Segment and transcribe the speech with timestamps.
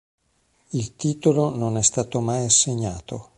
[0.71, 3.29] Il titolo non è stato mai assegnato.